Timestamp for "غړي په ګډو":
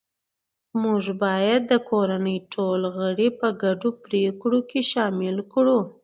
2.97-3.89